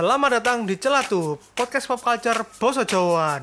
Selamat 0.00 0.40
datang 0.40 0.64
di 0.64 0.80
Celatu, 0.80 1.36
podcast 1.52 1.84
pop 1.84 2.00
culture 2.00 2.40
Boso 2.56 2.88
Jawa. 2.88 3.36